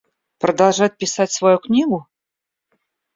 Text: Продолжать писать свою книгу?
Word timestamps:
Продолжать 0.39 0.97
писать 0.97 1.31
свою 1.31 1.59
книгу? 1.59 2.07